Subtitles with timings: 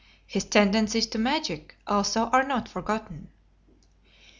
[0.25, 3.29] His tendencies to magic also are not forgotten.